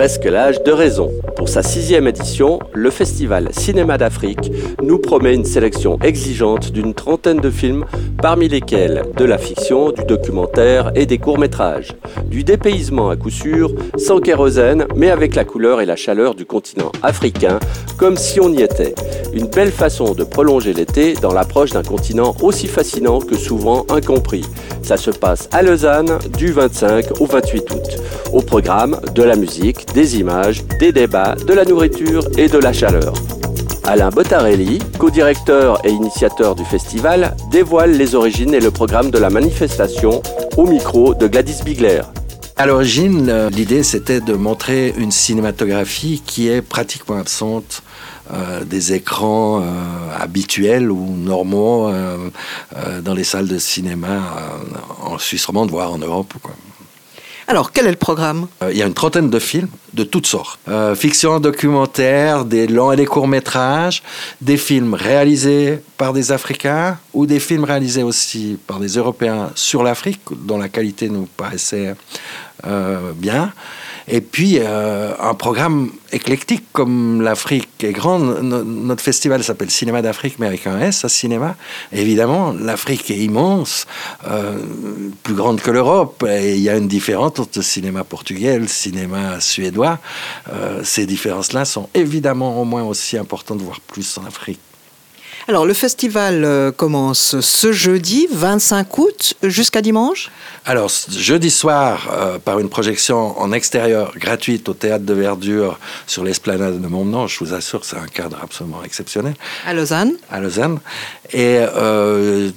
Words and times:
presque 0.00 0.24
l'âge 0.24 0.62
de 0.62 0.72
raison. 0.72 1.12
Pour 1.36 1.50
sa 1.50 1.62
sixième 1.62 2.08
édition, 2.08 2.58
le 2.72 2.88
Festival 2.88 3.50
Cinéma 3.52 3.98
d'Afrique 3.98 4.50
nous 4.82 4.98
promet 4.98 5.34
une 5.34 5.44
sélection 5.44 5.98
exigeante 6.02 6.72
d'une 6.72 6.94
trentaine 6.94 7.38
de 7.38 7.50
films, 7.50 7.84
parmi 8.22 8.48
lesquels 8.48 9.02
de 9.14 9.24
la 9.26 9.36
fiction, 9.36 9.92
du 9.92 10.02
documentaire 10.04 10.90
et 10.94 11.04
des 11.04 11.18
courts-métrages. 11.18 11.94
Du 12.24 12.44
dépaysement 12.44 13.10
à 13.10 13.16
coup 13.16 13.28
sûr, 13.28 13.74
sans 13.98 14.20
kérosène, 14.20 14.86
mais 14.96 15.10
avec 15.10 15.34
la 15.34 15.44
couleur 15.44 15.82
et 15.82 15.86
la 15.86 15.96
chaleur 15.96 16.34
du 16.34 16.46
continent 16.46 16.92
africain, 17.02 17.58
comme 17.98 18.16
si 18.16 18.40
on 18.40 18.50
y 18.54 18.62
était. 18.62 18.94
Une 19.34 19.48
belle 19.48 19.70
façon 19.70 20.14
de 20.14 20.24
prolonger 20.24 20.72
l'été 20.72 21.12
dans 21.12 21.34
l'approche 21.34 21.72
d'un 21.72 21.82
continent 21.82 22.34
aussi 22.40 22.68
fascinant 22.68 23.20
que 23.20 23.36
souvent 23.36 23.84
incompris. 23.90 24.46
Ça 24.82 24.96
se 24.96 25.10
passe 25.10 25.48
à 25.52 25.62
Lausanne 25.62 26.18
du 26.38 26.52
25 26.52 27.20
au 27.20 27.26
28 27.26 27.70
août. 27.70 27.98
Au 28.32 28.40
programme, 28.40 28.98
de 29.14 29.22
la 29.22 29.36
musique, 29.36 29.89
des 29.94 30.18
images, 30.18 30.64
des 30.78 30.92
débats, 30.92 31.34
de 31.34 31.52
la 31.52 31.64
nourriture 31.64 32.22
et 32.36 32.48
de 32.48 32.58
la 32.58 32.72
chaleur. 32.72 33.12
Alain 33.84 34.10
Bottarelli, 34.10 34.78
co-directeur 34.98 35.84
et 35.84 35.90
initiateur 35.90 36.54
du 36.54 36.64
festival, 36.64 37.36
dévoile 37.50 37.92
les 37.92 38.14
origines 38.14 38.54
et 38.54 38.60
le 38.60 38.70
programme 38.70 39.10
de 39.10 39.18
la 39.18 39.30
manifestation 39.30 40.22
au 40.56 40.66
micro 40.66 41.14
de 41.14 41.26
Gladys 41.26 41.62
Bigler. 41.64 42.02
À 42.56 42.66
l'origine, 42.66 43.48
l'idée 43.48 43.82
c'était 43.82 44.20
de 44.20 44.34
montrer 44.34 44.92
une 44.98 45.10
cinématographie 45.10 46.22
qui 46.24 46.48
est 46.48 46.62
pratiquement 46.62 47.16
absente 47.16 47.82
euh, 48.32 48.64
des 48.64 48.92
écrans 48.92 49.60
euh, 49.60 49.64
habituels 50.20 50.90
ou 50.90 51.16
normaux 51.16 51.88
euh, 51.88 52.30
dans 53.02 53.14
les 53.14 53.24
salles 53.24 53.48
de 53.48 53.58
cinéma 53.58 54.20
en 55.02 55.18
Suisse 55.18 55.46
romande, 55.46 55.70
voire 55.70 55.92
en 55.92 55.98
Europe. 55.98 56.34
Alors, 57.50 57.72
quel 57.72 57.88
est 57.88 57.90
le 57.90 57.96
programme? 57.96 58.46
Il 58.70 58.76
y 58.76 58.82
a 58.84 58.86
une 58.86 58.94
trentaine 58.94 59.28
de 59.28 59.40
films 59.40 59.66
de 59.92 60.04
toutes 60.04 60.28
sortes. 60.28 60.60
fiction, 60.94 61.40
documentaire, 61.40 62.44
des 62.44 62.68
longs 62.68 62.92
et 62.92 62.96
des 62.96 63.06
courts 63.06 63.26
métrages, 63.26 64.04
des 64.40 64.56
films 64.56 64.94
réalisés 64.94 65.80
par 65.98 66.12
des 66.12 66.30
Africains 66.30 66.96
ou 67.12 67.26
des 67.26 67.40
films 67.40 67.64
réalisés 67.64 68.04
aussi 68.04 68.56
par 68.68 68.78
des 68.78 68.90
Européens 68.90 69.50
sur 69.56 69.82
l'Afrique, 69.82 70.20
dont 70.30 70.58
la 70.58 70.68
qualité 70.68 71.08
nous 71.08 71.26
paraissait 71.36 71.96
bien. 73.16 73.52
Et 74.12 74.20
puis, 74.20 74.58
euh, 74.58 75.12
un 75.20 75.34
programme 75.34 75.90
éclectique 76.12 76.64
comme 76.72 77.22
l'Afrique 77.22 77.68
est 77.80 77.92
grande. 77.92 78.40
notre 78.42 79.02
festival 79.02 79.44
s'appelle 79.44 79.70
Cinéma 79.70 80.02
d'Afrique, 80.02 80.34
mais 80.40 80.48
avec 80.48 80.66
un 80.66 80.80
S 80.80 81.04
à 81.04 81.08
cinéma. 81.08 81.54
évidemment, 81.92 82.52
l'Afrique 82.52 83.08
est 83.12 83.18
immense, 83.18 83.86
euh, 84.26 84.58
plus 85.22 85.34
grande 85.34 85.60
que 85.60 85.70
l'Europe. 85.70 86.24
Et 86.28 86.56
il 86.56 86.60
y 86.60 86.68
a 86.68 86.76
une 86.76 86.88
différence 86.88 87.38
le 87.56 87.62
cinéma 87.62 88.04
portugais 88.04 88.58
le 88.58 88.66
cinéma 88.66 89.40
suédois. 89.40 89.98
Euh, 90.52 90.80
ces 90.84 91.06
différences-là 91.06 91.64
sont 91.64 91.88
évidemment 91.94 92.60
au 92.60 92.64
moins 92.64 92.82
aussi 92.82 93.16
importantes, 93.16 93.60
voire 93.60 93.80
plus 93.80 94.18
en 94.18 94.24
Afrique. 94.24 94.60
Alors, 95.48 95.66
le 95.66 95.74
festival 95.74 96.44
euh, 96.44 96.70
commence 96.70 97.40
ce 97.40 97.72
jeudi, 97.72 98.28
25 98.30 98.98
août, 98.98 99.34
jusqu'à 99.42 99.82
dimanche? 99.82 100.30
Alors, 100.64 100.90
jeudi 101.10 101.50
soir, 101.50 102.08
euh, 102.12 102.38
par 102.38 102.58
une 102.58 102.68
projection 102.68 103.38
en 103.40 103.50
extérieur 103.50 104.12
gratuite 104.16 104.68
au 104.68 104.74
Théâtre 104.74 105.04
de 105.04 105.14
Verdure 105.14 105.78
sur 106.06 106.24
l'esplanade 106.24 106.80
de 106.80 106.86
Montmenant. 106.86 107.26
Je 107.26 107.42
vous 107.42 107.54
assure 107.54 107.84
c'est 107.84 107.96
un 107.96 108.06
cadre 108.06 108.38
absolument 108.42 108.84
exceptionnel. 108.84 109.34
À 109.66 109.72
Lausanne 109.72 110.12
À 110.30 110.40
Lausanne. 110.40 110.78
Et 111.32 111.58
euh, 111.58 112.50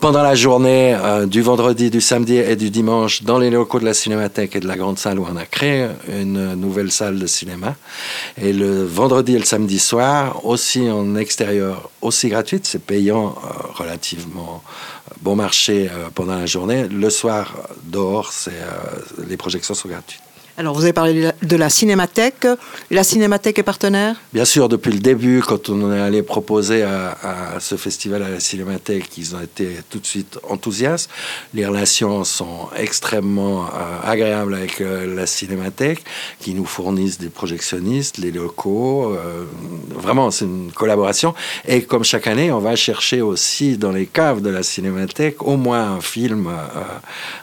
pendant 0.00 0.22
la 0.22 0.34
journée 0.34 0.94
euh, 0.94 1.26
du 1.26 1.42
vendredi, 1.42 1.90
du 1.90 2.00
samedi 2.00 2.36
et 2.36 2.56
du 2.56 2.70
dimanche, 2.70 3.22
dans 3.22 3.38
les 3.38 3.50
locaux 3.50 3.80
de 3.80 3.84
la 3.84 3.94
Cinémathèque 3.94 4.56
et 4.56 4.60
de 4.60 4.66
la 4.66 4.76
Grande 4.76 4.98
Salle 4.98 5.18
où 5.18 5.26
on 5.30 5.36
a 5.36 5.44
créé 5.44 5.88
une 6.08 6.54
nouvelle 6.54 6.90
salle 6.90 7.18
de 7.18 7.26
cinéma. 7.26 7.76
Et 8.40 8.52
le 8.52 8.84
vendredi 8.84 9.34
et 9.34 9.38
le 9.38 9.44
samedi 9.44 9.78
soir, 9.78 10.44
aussi 10.44 10.90
en 10.90 11.16
extérieur, 11.16 11.90
aussi 12.00 12.28
gratuite, 12.28 12.66
c'est 12.66 12.82
payant 12.82 13.34
euh, 13.36 13.48
relativement 13.74 14.62
euh, 15.10 15.14
bon 15.20 15.36
marché 15.36 15.90
pendant 16.14 16.36
la 16.36 16.46
journée. 16.46 16.88
Le 16.88 17.10
soir, 17.10 17.54
dehors, 17.84 18.32
les 19.28 19.36
projections 19.36 19.74
sont 19.74 19.88
gratuites. 19.88 20.21
Alors, 20.58 20.74
vous 20.74 20.82
avez 20.82 20.92
parlé 20.92 21.30
de 21.42 21.56
la 21.56 21.70
Cinémathèque. 21.70 22.46
La 22.90 23.04
Cinémathèque 23.04 23.58
est 23.58 23.62
partenaire? 23.62 24.16
Bien 24.34 24.44
sûr, 24.44 24.68
depuis 24.68 24.92
le 24.92 24.98
début, 24.98 25.40
quand 25.40 25.70
on 25.70 25.90
est 25.90 25.98
allé 25.98 26.22
proposer 26.22 26.82
à, 26.82 27.56
ce 27.58 27.76
festival 27.76 28.22
à 28.22 28.28
la 28.28 28.38
Cinémathèque, 28.38 29.16
ils 29.16 29.34
ont 29.34 29.40
été 29.40 29.78
tout 29.88 29.98
de 29.98 30.04
suite 30.04 30.38
enthousiastes. 30.46 31.08
Les 31.54 31.64
relations 31.64 32.22
sont 32.24 32.68
extrêmement 32.76 33.64
euh, 33.64 33.68
agréables 34.04 34.52
avec 34.52 34.82
euh, 34.82 35.16
la 35.16 35.26
Cinémathèque, 35.26 36.04
qui 36.38 36.52
nous 36.52 36.66
fournissent 36.66 37.18
des 37.18 37.30
projectionnistes, 37.30 38.18
les 38.18 38.30
locaux. 38.30 39.14
Euh, 39.14 39.44
vraiment, 39.88 40.30
c'est 40.30 40.44
une 40.44 40.70
collaboration. 40.70 41.34
Et 41.66 41.84
comme 41.84 42.04
chaque 42.04 42.26
année, 42.26 42.52
on 42.52 42.60
va 42.60 42.76
chercher 42.76 43.22
aussi 43.22 43.78
dans 43.78 43.92
les 43.92 44.04
caves 44.04 44.42
de 44.42 44.50
la 44.50 44.62
Cinémathèque 44.62 45.42
au 45.42 45.56
moins 45.56 45.94
un 45.94 46.00
film 46.02 46.50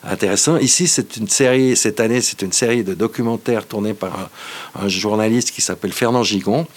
intéressant. 0.03 0.58
Ici, 0.58 0.88
c'est 0.88 1.18
une 1.18 1.28
série, 1.28 1.76
cette 1.76 2.00
année, 2.00 2.22
c'est 2.22 2.44
une 2.44 2.53
série 2.53 2.84
de 2.84 2.99
documentaire 3.00 3.66
tourné 3.66 3.94
par 3.96 4.30
un, 4.76 4.88
journaliste 4.88 5.52
qui 5.52 5.62
s'appelle 5.62 5.94
Fernand 5.94 6.24
Gigon 6.24 6.68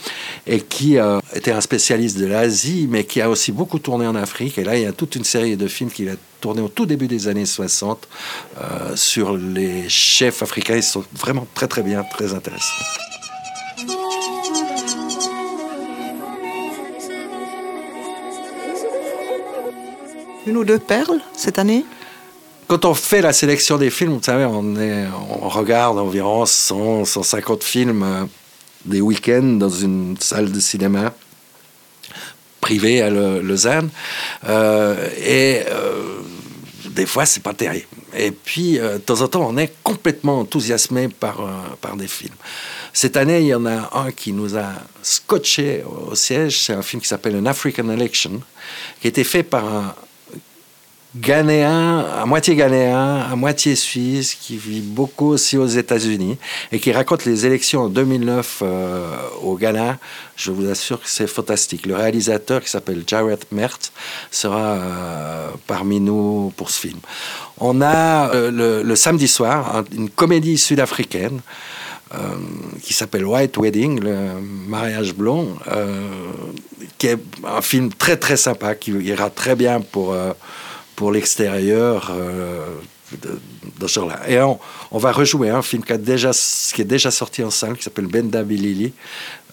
et 0.46 0.60
qui 0.60 0.96
euh, 0.96 1.18
était 1.34 1.50
un 1.50 1.60
spécialiste 1.60 2.16
de 2.18 2.26
l'Asie, 2.26 2.86
mais 2.88 3.04
qui 3.04 3.20
a 3.20 3.28
aussi 3.28 3.52
beaucoup 3.52 3.78
tourné 3.78 4.06
en 4.06 4.14
Afrique. 4.14 4.56
Et 4.56 4.64
là, 4.64 4.76
il 4.76 4.82
y 4.82 4.86
a 4.86 4.92
toute 4.92 5.16
une 5.16 5.24
série 5.24 5.56
de 5.56 5.66
films 5.66 5.90
qu'il 5.90 6.08
a 6.08 6.14
tourné 6.40 6.62
au 6.62 6.68
tout 6.68 6.86
début 6.86 7.08
des 7.08 7.28
années 7.28 7.44
60 7.44 8.08
euh, 8.60 8.96
sur 8.96 9.36
les 9.36 9.88
chefs 9.88 10.42
africains. 10.42 10.76
Ils 10.76 10.82
sont 10.82 11.04
vraiment 11.12 11.46
très 11.54 11.68
très 11.68 11.82
bien, 11.82 12.02
très 12.04 12.32
intéressants. 12.32 12.84
Une 20.46 20.56
ou 20.56 20.64
deux 20.64 20.78
perles 20.78 21.20
cette 21.34 21.58
année? 21.58 21.84
Quand 22.72 22.86
on 22.86 22.94
fait 22.94 23.20
la 23.20 23.34
sélection 23.34 23.76
des 23.76 23.90
films, 23.90 24.14
vous 24.14 24.22
savez, 24.22 24.46
on, 24.46 25.46
regarde 25.50 25.98
environ 25.98 26.46
100, 26.46 27.04
150 27.04 27.62
films 27.62 28.02
euh, 28.02 28.24
des 28.86 29.02
week-ends 29.02 29.58
dans 29.58 29.68
une 29.68 30.16
salle 30.18 30.50
de 30.50 30.58
cinéma 30.58 31.12
privée 32.62 33.02
à 33.02 33.10
Lausanne. 33.10 33.90
Euh, 34.48 35.06
et 35.18 35.64
euh, 35.68 36.22
des 36.86 37.04
fois, 37.04 37.26
c'est 37.26 37.42
pas 37.42 37.52
terrible. 37.52 37.84
Et 38.16 38.30
puis, 38.30 38.78
de 38.78 38.96
temps 38.96 39.20
en 39.20 39.28
temps, 39.28 39.46
on 39.46 39.58
est 39.58 39.74
complètement 39.82 40.40
enthousiasmé 40.40 41.08
par, 41.08 41.76
par 41.82 41.96
des 41.96 42.08
films. 42.08 42.36
Cette 42.94 43.18
année, 43.18 43.40
il 43.40 43.48
y 43.48 43.54
en 43.54 43.66
a 43.66 43.90
un 43.92 44.12
qui 44.12 44.32
nous 44.32 44.56
a 44.56 44.72
scotché 45.02 45.84
au 45.84 46.14
siège. 46.14 46.58
C'est 46.60 46.72
un 46.72 46.82
film 46.82 47.02
qui 47.02 47.08
s'appelle 47.08 47.36
An 47.36 47.44
African 47.44 47.90
Election, 47.90 48.40
qui 49.02 49.08
a 49.08 49.10
été 49.10 49.24
fait 49.24 49.42
par 49.42 49.66
un, 49.66 49.94
ghanéen, 51.16 52.06
à 52.18 52.24
moitié 52.24 52.56
ghanéen, 52.56 53.26
à 53.30 53.36
moitié 53.36 53.76
suisse, 53.76 54.34
qui 54.34 54.56
vit 54.56 54.80
beaucoup 54.80 55.28
aussi 55.28 55.58
aux 55.58 55.66
États-Unis 55.66 56.38
et 56.70 56.80
qui 56.80 56.90
raconte 56.90 57.24
les 57.26 57.44
élections 57.44 57.82
en 57.82 57.88
2009 57.88 58.60
euh, 58.62 59.06
au 59.42 59.56
Ghana. 59.56 59.98
Je 60.36 60.50
vous 60.50 60.68
assure 60.70 61.00
que 61.00 61.08
c'est 61.08 61.26
fantastique. 61.26 61.86
Le 61.86 61.96
réalisateur, 61.96 62.62
qui 62.62 62.70
s'appelle 62.70 63.04
Jared 63.06 63.44
Mert, 63.52 63.78
sera 64.30 64.58
euh, 64.58 65.48
parmi 65.66 66.00
nous 66.00 66.52
pour 66.56 66.70
ce 66.70 66.80
film. 66.80 66.98
On 67.58 67.82
a 67.82 68.30
euh, 68.34 68.82
le, 68.82 68.96
samedi 68.96 69.28
soir 69.28 69.84
une 69.92 70.08
comédie 70.08 70.56
sud-africaine. 70.56 71.40
qui 72.82 72.92
s'appelle 72.92 73.24
White 73.24 73.56
Wedding, 73.56 74.00
le 74.00 74.16
mariage 74.68 75.14
blond, 75.14 75.56
qui 76.98 77.06
est 77.06 77.18
un 77.42 77.62
film 77.62 77.88
très 77.88 78.18
très 78.18 78.36
sympa, 78.36 78.74
qui 78.74 78.90
ira 78.90 79.30
très 79.30 79.56
bien 79.56 79.80
pour 79.80 80.14
pour 81.02 81.10
l'extérieur 81.10 82.12
euh, 82.14 82.64
de, 83.22 83.88
ce 83.88 83.94
genre-là. 83.94 84.20
Et 84.28 84.40
on, 84.40 84.98
va 84.98 85.10
rejouer 85.10 85.50
un 85.50 85.60
film 85.60 85.82
qui, 85.82 85.92
a 85.92 85.98
déjà, 85.98 86.30
qui 86.72 86.80
est 86.80 86.84
déjà 86.84 87.10
sorti 87.10 87.42
en 87.42 87.50
salle, 87.50 87.76
qui 87.76 87.82
s'appelle 87.82 88.06
Benda 88.06 88.44
Bilili, 88.44 88.92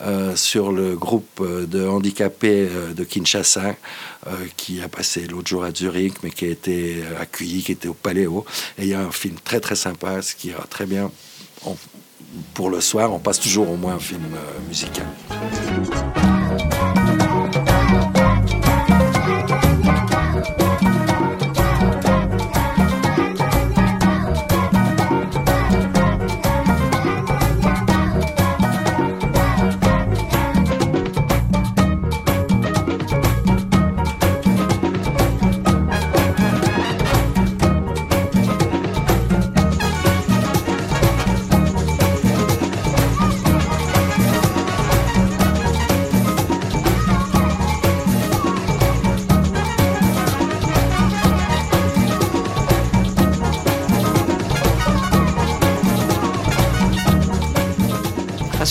euh, 0.02 0.36
sur 0.36 0.72
le 0.72 0.96
groupe 0.96 1.42
de 1.44 1.88
handicapés 1.88 2.68
euh, 2.70 2.94
de 2.94 3.04
Kinshasa, 3.04 3.76
qui 4.58 4.80
a 4.80 4.88
passé 4.88 5.26
l'autre 5.26 5.48
jour 5.48 5.64
à 5.64 5.72
Zurich, 5.74 6.18
mais 6.22 6.30
qui 6.30 6.46
a 6.46 6.50
été 6.50 7.02
accueilli, 7.20 7.64
qui 7.64 7.72
était 7.72 7.88
au 7.88 7.96
Paléo. 7.96 8.46
Et 8.78 8.84
il 8.84 8.90
y 8.90 8.94
a 8.94 9.02
un 9.02 9.12
film 9.12 9.38
très 9.44 9.60
très 9.60 9.76
sympa, 9.76 10.22
ce 10.22 10.36
qui 10.36 10.50
ira 10.50 10.68
très 10.70 10.86
bien. 10.86 11.10
pour 12.54 12.70
le 12.70 12.80
soir, 12.80 13.12
on 13.12 13.18
passe 13.18 13.40
toujours 13.40 13.72
au 13.72 13.76
moins 13.76 13.96
un 13.96 14.00
film 14.00 14.38
musical. 14.68 15.08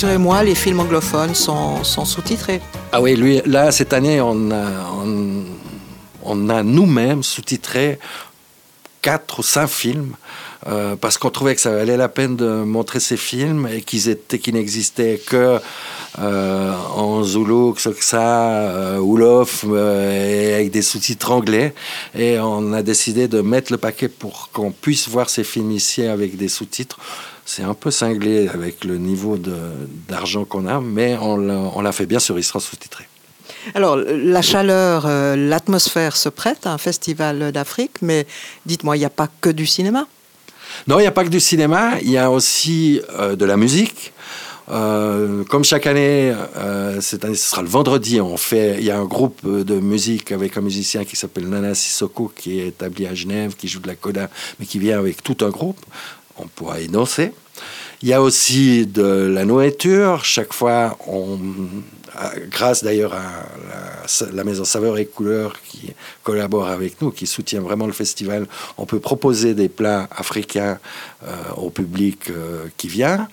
Rassurez-moi, 0.09 0.43
les 0.43 0.55
films 0.55 0.81
anglophones 0.81 1.35
sont, 1.35 1.85
sous-titrés. 1.85 2.63
Ah 2.93 3.03
oui, 3.03 3.15
lui, 3.15 3.43
là, 3.45 3.71
cette 3.71 3.93
année, 3.93 4.23
on 4.23 4.51
a, 4.51 4.65
on, 6.25 6.49
a 6.49 6.63
nous-mêmes 6.63 7.23
sous-titré 7.23 7.99
quatre 9.03 9.41
ou 9.41 9.43
cinq 9.43 9.69
films 9.69 10.15
euh, 10.67 10.97
parce 10.97 11.19
qu'on 11.19 11.29
trouvait 11.29 11.55
que 11.55 11.61
ça 11.61 11.71
valait 11.71 11.99
la 11.99 12.09
peine 12.09 12.37
de 12.37 12.49
montrer 12.49 13.01
ces 13.01 13.19
films 13.19 13.69
et 13.71 13.83
qu'ils 13.83 14.09
étaient 14.09 14.39
qu'ils 14.39 14.55
n'existaient 14.55 15.21
que 15.25 15.59
euh, 16.19 16.73
en 16.97 17.23
Zulu, 17.23 17.75
Xhosa, 17.75 18.21
euh, 18.21 18.99
Wolof 18.99 19.65
euh, 19.69 20.57
avec 20.57 20.71
des 20.71 20.83
sous-titres 20.83 21.31
anglais 21.31 21.75
et 22.17 22.41
on 22.41 22.73
a 22.73 22.83
décidé 22.83 23.29
de 23.29 23.41
mettre 23.41 23.71
le 23.73 23.79
paquet 23.79 24.09
pour 24.09 24.51
qu'on 24.53 24.73
puisse 24.73 25.09
voir 25.09 25.31
ces 25.31 25.45
films 25.45 25.71
ici 25.71 26.03
avec 26.03 26.37
des 26.37 26.49
sous-titres 26.49 26.99
c'est 27.49 27.63
un 27.63 27.73
peu 27.73 27.91
cinglé 27.91 28.47
avec 28.49 28.85
le 28.85 28.99
niveau 28.99 29.39
d'argent 30.07 30.45
qu'on 30.45 30.67
a, 30.69 30.83
mais 30.83 31.17
on 31.17 31.81
l'a 31.81 31.93
fait 31.93 32.05
bien 32.05 32.19
sûr, 32.19 32.39
il 32.39 32.45
sera 32.45 32.61
sous-titré. 32.61 33.09
Alors, 33.75 33.97
la 33.97 34.43
chaleur, 34.43 35.07
euh, 35.07 35.35
l'atmosphère 35.35 36.15
se 36.15 36.29
prête 36.29 36.67
à 36.67 36.75
un 36.75 36.79
festival 36.79 37.51
d'Afrique, 37.51 38.03
mais 38.03 38.27
dites-moi, 38.67 38.99
il 38.99 39.01
n'y 39.01 39.07
a 39.07 39.11
pas 39.11 39.29
que 39.41 39.49
du 39.49 39.65
cinéma? 39.65 40.07
Non, 40.89 40.99
il 40.99 41.03
n'y 41.03 41.09
a 41.09 41.13
pas 41.13 41.25
que 41.25 41.31
du 41.31 41.41
cinéma, 41.41 41.95
il 42.03 42.11
y 42.11 42.19
a 42.19 42.31
aussi 42.31 43.01
euh, 43.19 43.35
de 43.35 43.47
la 43.47 43.57
musique. 43.57 44.13
Euh, 44.71 45.43
comme 45.45 45.65
chaque 45.65 45.87
année, 45.87 46.35
cette 47.01 47.25
année, 47.25 47.35
ce 47.35 47.51
sera 47.51 47.63
le 47.63 47.69
vendredi. 47.69 48.21
On 48.21 48.37
fait, 48.37 48.77
il 48.79 48.85
y 48.85 48.91
a 48.91 48.99
un 48.99 49.07
groupe 49.07 49.41
de 49.43 49.81
musique 49.81 50.33
avec 50.33 50.59
un 50.59 50.61
musicien 50.61 51.07
qui 51.07 51.17
s'appelle 51.17 51.49
Nana 51.49 51.75
Sissoko, 51.75 52.31
qui 52.37 52.61
est 52.61 52.69
établi 52.69 53.07
à 53.07 53.15
Genève, 53.15 53.57
qui 53.57 53.67
joue 53.67 53.81
de 53.81 53.87
la 53.87 53.95
coda, 53.95 54.29
mais 54.61 54.67
qui 54.67 54.79
vient 54.79 54.99
avec 54.99 55.23
tout 55.23 55.39
un 55.41 55.49
groupe 55.49 55.81
on 56.39 56.47
pourra 56.47 56.81
danser. 56.89 57.33
Il 58.03 58.09
y 58.09 58.13
a 58.13 58.23
aussi 58.23 58.87
de 58.87 59.03
la 59.03 59.45
nourriture. 59.45 60.25
Chaque 60.25 60.53
fois, 60.53 60.97
on, 61.09 61.39
grâce 62.49 62.85
d'ailleurs 62.85 63.13
à 63.15 63.47
la, 64.33 64.45
Maison 64.45 64.65
Saveur 64.65 64.99
et 64.99 65.07
Couleurs 65.07 65.55
qui 65.69 65.93
collabore 66.23 66.69
avec 66.69 67.01
nous, 67.03 67.11
qui 67.11 67.27
soutient 67.27 67.61
vraiment 67.61 67.87
le 67.87 67.93
festival, 67.93 68.47
on 68.77 68.87
peut 68.87 69.01
proposer 69.01 69.55
des 69.55 69.69
plats 69.69 70.09
africains 70.17 70.79
euh, 71.27 71.35
au 71.57 71.71
public 71.71 72.31
euh, 72.31 72.67
qui 72.77 72.89
vient. 72.89 73.29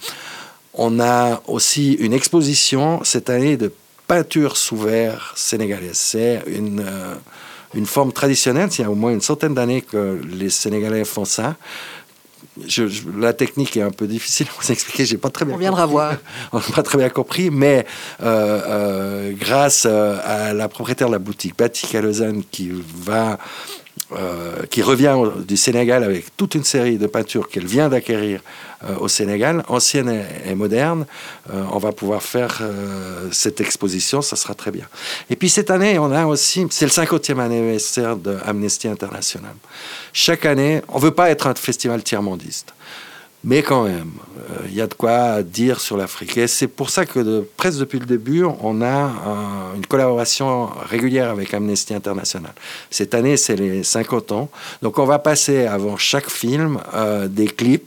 On 0.73 0.99
a 0.99 1.41
aussi 1.47 1.93
une 1.93 2.13
exposition 2.13 3.03
cette 3.03 3.29
année 3.29 3.57
de 3.57 3.71
peinture 4.07 4.57
sous 4.57 4.77
verre 4.77 5.33
sénégalaise. 5.35 5.97
C'est 5.97 6.43
une, 6.47 6.83
euh, 6.85 7.15
une 7.73 7.85
forme 7.85 8.11
traditionnelle. 8.11 8.69
Il 8.77 8.81
y 8.81 8.83
a 8.83 8.91
au 8.91 8.95
moins 8.95 9.11
une 9.11 9.21
centaine 9.21 9.53
d'années 9.53 9.81
que 9.81 10.19
les 10.27 10.49
Sénégalais 10.49 11.05
font 11.05 11.25
ça 11.25 11.55
la 13.17 13.33
technique 13.33 13.75
est 13.77 13.81
un 13.81 13.91
peu 13.91 14.07
difficile 14.07 14.47
à 14.49 14.61
vous 14.61 14.71
expliquer, 14.71 15.05
j'ai 15.05 15.17
pas 15.17 15.29
très 15.29 15.45
bien. 15.45 15.55
On 15.55 15.57
viendra 15.57 15.85
voir. 15.85 16.15
On 16.51 16.57
n'a 16.57 16.63
pas 16.73 16.83
très 16.83 16.97
bien 16.97 17.09
compris, 17.09 17.49
mais 17.49 17.85
euh, 18.23 18.61
euh, 18.67 19.31
grâce 19.33 19.85
euh, 19.85 20.17
à 20.23 20.53
la 20.53 20.69
propriétaire 20.69 21.07
de 21.07 21.13
la 21.13 21.19
boutique, 21.19 21.57
Batik 21.57 21.93
à 21.95 22.01
Lausanne, 22.01 22.43
qui 22.49 22.71
va 22.71 23.37
euh, 24.11 24.67
qui 24.69 24.83
revient 24.83 25.17
du 25.47 25.57
Sénégal 25.57 26.03
avec 26.03 26.37
toute 26.37 26.53
une 26.53 26.63
série 26.63 26.97
de 26.99 27.07
peintures 27.07 27.49
qu'elle 27.49 27.65
vient 27.65 27.89
d'acquérir 27.89 28.39
euh, 28.83 28.97
au 28.99 29.07
Sénégal, 29.07 29.63
ancienne 29.67 30.23
et, 30.45 30.53
moderne. 30.53 31.07
Euh, 31.51 31.63
on 31.71 31.79
va 31.79 31.91
pouvoir 31.91 32.21
faire 32.21 32.61
cette 33.31 33.61
exposition, 33.61 34.21
ça 34.21 34.35
sera 34.35 34.53
très 34.53 34.69
bien. 34.69 34.85
Et 35.31 35.35
puis 35.35 35.49
cette 35.49 35.71
année, 35.71 35.97
on 35.97 36.11
a 36.11 36.27
aussi, 36.27 36.67
c'est 36.69 36.85
le 36.85 36.91
50e 36.91 37.39
anniversaire 37.39 38.15
de 38.15 38.37
Amnesty 38.45 38.87
International. 38.87 39.55
Chaque 40.13 40.45
année, 40.45 40.83
on 40.87 40.99
ne 40.99 41.03
veut 41.03 41.15
pas 41.15 41.31
être 41.31 41.47
un 41.47 41.55
festival 41.55 42.03
tiers-mondiste. 42.03 42.75
Mais 43.45 43.61
quand 43.61 43.83
même, 43.83 44.11
il 44.63 44.71
euh, 44.71 44.77
y 44.77 44.81
a 44.81 44.87
de 44.87 44.95
quoi 44.95 45.43
dire 45.43 45.79
sur 45.79 45.97
l'Afrique. 45.97 46.35
Et 46.35 46.47
c'est 46.47 46.67
pour 46.67 46.89
ça 46.89 47.05
que 47.05 47.41
presque 47.57 47.77
depuis 47.77 47.99
le 47.99 48.07
début, 48.07 48.43
on 48.43 48.81
a 48.81 49.11
une 49.75 49.85
collaboration 49.85 50.65
régulière 50.89 51.29
avec 51.29 51.53
Amnesty 51.53 51.93
International. 51.93 52.53
Cette 52.89 53.13
année, 53.13 53.37
c'est 53.37 53.55
les 53.55 53.83
50 53.83 54.31
ans. 54.31 54.49
Donc 54.81 54.97
on 54.97 55.05
va 55.05 55.19
passer 55.19 55.67
avant 55.67 55.95
chaque 55.95 56.31
film 56.31 56.79
euh, 56.95 57.27
des 57.27 57.45
clips 57.45 57.85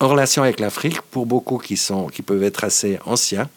en 0.00 0.08
relation 0.08 0.42
avec 0.42 0.60
l'Afrique, 0.60 1.00
pour 1.00 1.24
beaucoup 1.24 1.56
qui, 1.56 1.78
sont, 1.78 2.08
qui 2.08 2.20
peuvent 2.20 2.42
être 2.42 2.64
assez 2.64 2.98
anciens. 3.06 3.48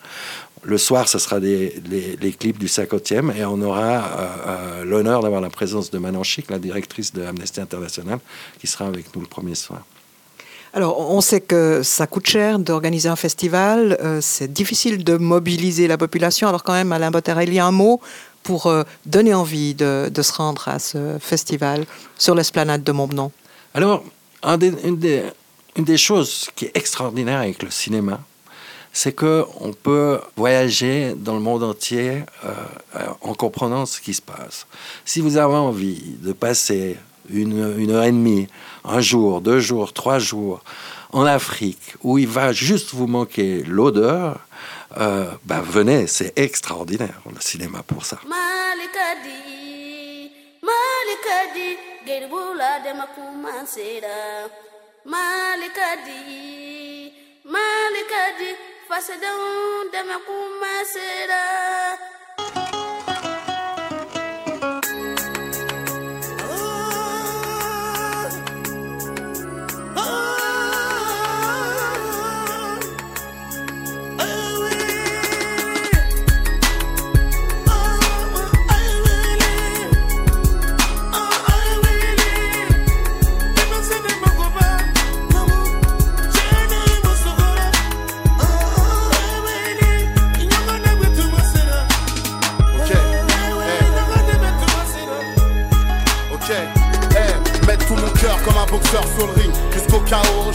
Le 0.64 0.78
soir, 0.78 1.10
ce 1.10 1.20
sera 1.20 1.42
des, 1.42 1.76
les, 1.90 2.32
clips 2.32 2.58
du 2.58 2.68
50e 2.68 3.36
et 3.36 3.44
on 3.46 3.62
aura 3.62 4.12
euh, 4.48 4.86
l'honneur 4.86 5.22
d'avoir 5.22 5.42
la 5.42 5.50
présence 5.50 5.92
de 5.92 5.98
Manon 5.98 6.24
Chic, 6.24 6.50
la 6.50 6.60
directrice 6.60 7.14
de 7.14 7.24
Amnesty 7.24 7.60
International, 7.60 8.20
qui 8.60 8.68
sera 8.68 8.88
avec 8.88 9.14
nous 9.14 9.22
le 9.22 9.28
premier 9.28 9.56
soir. 9.56 9.84
Alors, 10.78 11.10
on 11.10 11.22
sait 11.22 11.42
que 11.42 11.82
ça 11.82 12.06
coûte 12.06 12.28
cher 12.28 12.60
d'organiser 12.60 13.10
un 13.10 13.16
festival, 13.16 13.98
euh, 14.00 14.20
c'est 14.22 14.54
difficile 14.54 15.04
de 15.04 15.18
mobiliser 15.18 15.88
la 15.88 15.98
population. 15.98 16.48
Alors, 16.48 16.64
quand 16.64 16.74
même, 16.74 16.92
Alain 16.92 17.10
il 17.42 17.54
y 17.56 17.58
a 17.58 17.66
un 17.66 17.72
mot 17.72 18.00
pour 18.44 18.68
euh, 18.68 18.84
donner 19.08 19.34
envie 19.34 19.74
de, 19.74 20.12
se 20.22 20.34
rendre 20.34 20.68
à 20.68 20.78
ce 20.78 21.18
festival 21.20 21.88
sur 22.20 22.36
l'esplanade 22.36 22.84
de 22.84 22.92
Montbenon. 22.92 23.32
Alors, 23.74 24.04
une, 24.44 25.00
des, 25.00 25.98
choses 25.98 26.48
qui 26.56 26.66
est 26.66 26.78
extraordinaire 26.78 27.40
avec 27.40 27.64
le 27.64 27.72
cinéma, 27.72 28.20
c'est 28.94 29.14
qu'on 29.14 29.74
peut 29.82 30.20
voyager 30.36 31.16
dans 31.18 31.34
le 31.34 31.42
monde 31.42 31.64
entier 31.64 32.22
euh, 32.46 32.54
en 33.22 33.34
comprenant 33.34 33.88
ce 33.88 34.00
qui 34.00 34.14
se 34.14 34.22
passe. 34.22 34.68
Si 35.06 35.22
vous 35.22 35.38
avez 35.38 35.56
envie 35.56 36.18
de 36.22 36.34
passer 36.34 36.98
une, 37.32 37.90
heure 37.92 38.04
et 38.04 38.12
demie, 38.12 38.48
un 38.88 39.02
jour, 39.02 39.42
deux 39.42 39.60
jours, 39.60 39.94
trois 39.94 40.20
jours 40.20 40.62
en 41.12 41.26
Afrique, 41.26 41.96
où 42.04 42.18
il 42.18 42.28
va 42.28 42.54
juste 42.54 42.94
vous 42.94 43.08
manquer 43.08 43.64
l'odeur, 43.64 44.40
euh, 44.98 45.32
bah 45.46 45.62
venez, 45.62 46.08
c'est 46.08 46.38
extraordinaire 46.38 47.22
le 47.34 47.42
cinéma 47.42 47.84
pour 47.84 48.06
ça. 48.06 48.18
Malikadi, 48.26 50.32
Malikadi, 50.62 51.78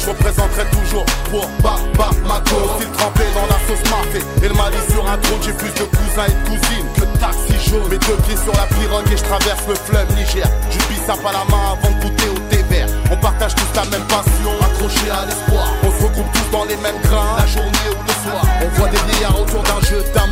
Je 0.02 0.10
représenterai 0.10 0.66
toujours 0.74 1.06
pour 1.30 1.46
Baba 1.62 1.78
ba, 1.96 2.10
ma 2.26 2.40
cause 2.50 2.82
trempé 2.98 3.22
dans 3.38 3.46
la 3.46 3.58
sauce 3.70 3.86
marquée 3.88 4.24
Et 4.42 4.48
le 4.48 4.54
Mali 4.54 4.76
sur 4.90 5.06
un 5.06 5.16
trône 5.18 5.38
J'ai 5.44 5.52
plus 5.52 5.70
de 5.70 5.86
cousins 5.86 6.26
et 6.26 6.34
de 6.34 6.42
cousines 6.50 6.88
que 6.96 7.06
de 7.06 7.16
taxi 7.22 7.70
jaune 7.70 7.86
Mes 7.88 7.98
deux 7.98 8.18
pieds 8.26 8.36
sur 8.36 8.52
la 8.58 8.66
pirogue 8.66 9.06
et 9.06 9.16
je 9.16 9.22
traverse 9.22 9.62
le 9.68 9.76
fleuve 9.76 10.10
Niger. 10.18 10.48
Je 10.70 10.78
pisse 10.90 11.06
à 11.08 11.14
pas 11.14 11.30
la 11.30 11.46
main 11.46 11.78
avant 11.78 11.94
de 11.94 12.02
goûter 12.02 12.28
au 12.34 12.38
thé 12.50 12.64
vert. 12.68 12.88
On 13.12 13.16
partage 13.16 13.54
tous 13.54 13.70
la 13.76 13.84
même 13.94 14.06
passion 14.10 14.50
Accroché 14.58 15.06
à 15.06 15.22
l'espoir. 15.24 15.70
On 15.86 15.90
se 15.94 16.02
regroupe 16.02 16.32
tous 16.34 16.50
dans 16.50 16.64
les 16.64 16.76
mêmes 16.82 16.98
grains 17.06 17.38
La 17.38 17.46
journée 17.46 17.88
ou 17.94 18.02
le 18.02 18.14
soir. 18.26 18.42
On 18.58 18.68
voit 18.74 18.88
des 18.90 19.02
liards 19.22 19.38
autour 19.38 19.62
d'un 19.62 19.80
jeu 19.86 20.02
d'un 20.18 20.26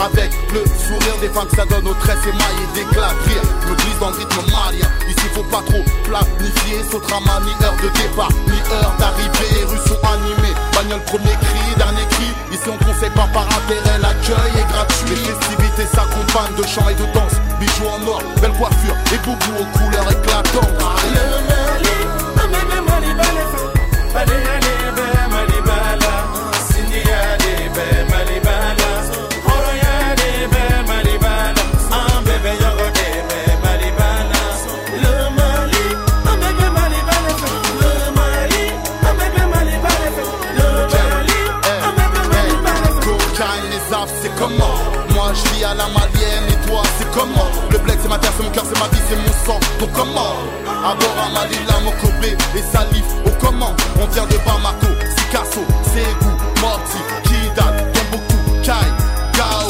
Avec 0.00 0.32
le 0.56 0.64
sourire 0.88 1.16
des 1.20 1.28
femmes 1.28 1.48
que 1.52 1.56
ça 1.56 1.66
donne 1.66 1.86
aux 1.86 2.00
tresses 2.00 2.24
émaillées 2.24 2.68
Des 2.74 2.88
claques, 2.96 3.20
Je 3.28 3.68
me 3.68 3.76
glisse 3.76 3.98
dans 4.00 4.08
le 4.08 4.16
rythme 4.16 4.40
malien 4.48 4.88
faut 5.32 5.42
pas 5.44 5.62
trop 5.66 5.82
planifier. 6.04 6.84
Sautrama, 6.90 7.40
ni 7.44 7.52
heure 7.64 7.76
de 7.82 7.88
départ, 7.98 8.32
ni 8.46 8.58
heure 8.72 8.94
d'arrivée. 8.98 9.64
Rues 9.64 9.88
sont 9.88 10.00
animées, 10.06 10.54
bagnole, 10.74 11.02
premier 11.04 11.36
cri, 11.40 11.74
dernier 11.76 12.06
cri. 12.10 12.28
Ici 12.52 12.68
on 12.68 12.78
conseille 12.84 13.10
pas 13.10 13.28
par 13.32 13.46
intérêt, 13.46 13.98
l'accueil 14.00 14.52
est 14.60 14.68
gratuit. 14.72 15.10
Les 15.10 15.16
festivités 15.16 15.86
s'accompagnent 15.94 16.56
de 16.56 16.66
chants 16.66 16.88
et 16.88 16.94
de 16.94 17.06
danse. 17.12 17.36
Bijoux 17.58 17.88
en 17.88 18.06
or, 18.06 18.22
belle 18.40 18.52
coiffure 18.52 18.96
et 19.12 19.18
boubou 19.24 19.52
aux 19.60 19.78
couleurs 19.78 20.10
éclatantes. 20.10 21.01
Salifs 52.72 53.12
aux 53.26 53.44
commandes. 53.44 53.80
On 54.00 54.06
vient 54.06 54.26
de 54.26 54.36
Bamako, 54.44 54.86
Ségou, 55.32 56.32
Morty, 56.60 56.98
Kidal, 57.24 57.92
Kai, 58.62 58.88
Gao. 59.36 59.68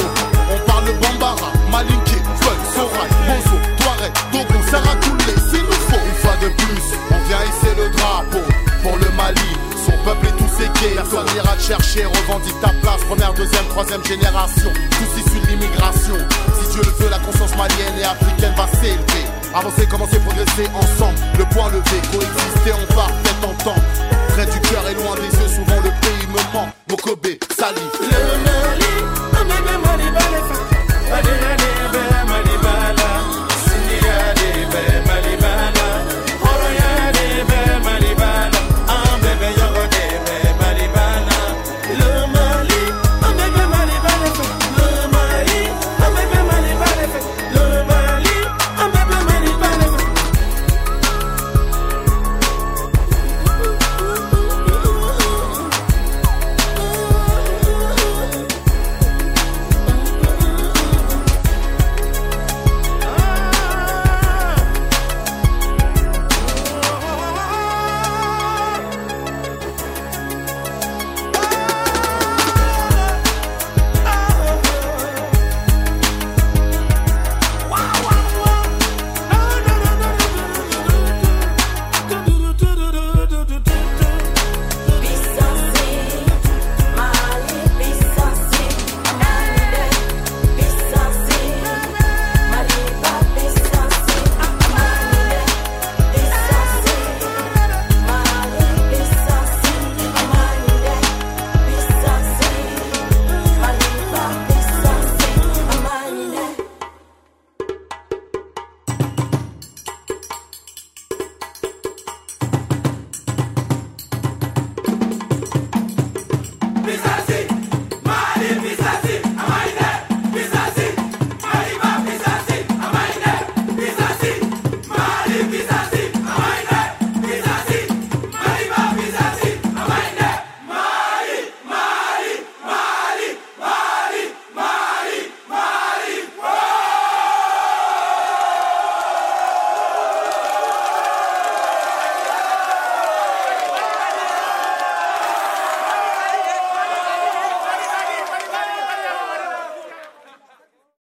On 0.53 0.71
parle 0.71 0.93
Bambara, 1.01 1.51
Malinke, 1.71 2.19
Fun, 2.41 2.59
Sorai, 2.75 3.09
Bozo, 3.27 3.57
Touareg, 3.79 4.13
Togo, 4.31 4.59
Serra 4.71 4.95
Koulé, 4.97 5.35
s'il 5.51 5.63
nous 5.63 5.83
faut. 5.89 6.07
Une 6.07 6.21
fois 6.21 6.37
de 6.43 6.49
plus, 6.49 6.85
on 7.11 7.29
vient 7.29 7.43
hisser 7.45 7.75
le 7.77 7.89
drapeau 7.97 8.45
pour 8.83 8.97
le 8.99 9.09
Mali. 9.17 9.41
Son 9.85 9.97
peuple 10.05 10.27
et 10.29 10.33
tous 10.33 10.51
ses 10.57 10.95
personne 10.95 11.27
n'ira 11.35 11.57
te 11.57 11.63
chercher, 11.63 12.05
revendique 12.05 12.61
ta 12.61 12.69
place. 12.83 13.03
Première, 13.09 13.33
deuxième, 13.35 13.67
troisième 13.69 14.05
génération, 14.05 14.73
tous 14.91 15.21
issus 15.21 15.41
de 15.41 15.47
l'immigration. 15.49 16.17
Si 16.61 16.71
Dieu 16.73 16.83
le 16.85 17.05
veut, 17.05 17.11
la 17.11 17.19
conscience 17.19 17.57
malienne 17.57 17.99
et 17.99 18.05
africaine 18.05 18.55
va 18.57 18.67
s'élever. 18.79 19.42
Avancer, 19.55 19.87
commencer, 19.87 20.19
progresser 20.21 20.69
ensemble, 20.75 21.19
le 21.39 21.45
point 21.45 21.69
levé, 21.69 22.01
coexister 22.11 22.73
en 22.73 22.95
parfaite 22.95 23.45
entente. 23.45 23.83
Près 24.29 24.47
du 24.47 24.61
cœur 24.61 24.89
et 24.89 24.95
loin 24.95 25.15
des 25.17 25.37
yeux, 25.37 25.49
souvent 25.49 25.81
le 25.83 25.91
pays 26.01 26.27
me 26.29 26.55
ment. 26.55 26.69
Mokobe, 26.89 27.37
Salif. 27.55 29.02